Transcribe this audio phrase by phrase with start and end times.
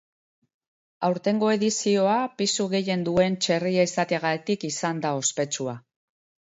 [1.09, 5.83] Aurtengo edizioa pisu gehien duen txerria izateagatik izango da ospetsua.